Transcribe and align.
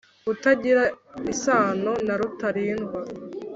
Utagira 0.31 0.83
isano 1.33 1.91
na 2.05 2.13
Rutalindwa 2.19 2.99